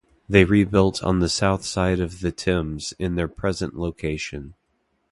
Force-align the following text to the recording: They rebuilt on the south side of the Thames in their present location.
They 0.27 0.45
rebuilt 0.45 1.03
on 1.03 1.19
the 1.19 1.29
south 1.29 1.63
side 1.63 1.99
of 1.99 2.21
the 2.21 2.31
Thames 2.31 2.91
in 2.97 3.13
their 3.17 3.27
present 3.27 3.75
location. 3.75 4.55